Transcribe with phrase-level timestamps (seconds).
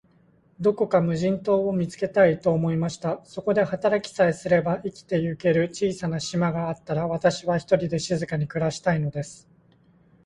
[0.59, 3.23] どこか無人島を見つけたい、と思いました。
[3.23, 9.47] そこで働きさえすれば、生きてゆける小さな島があったら、私は、ひとりで静かに暮したいのです。